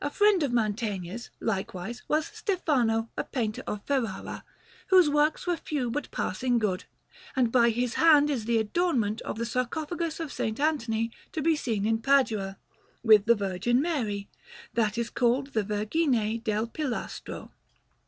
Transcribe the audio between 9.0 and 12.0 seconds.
of the sarcophagus of S. Anthony to be seen in